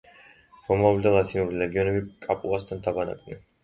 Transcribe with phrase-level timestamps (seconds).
[0.69, 3.51] რომაული და ლათინური ლეგიონები კაპუასთან დაბანაკდნენ.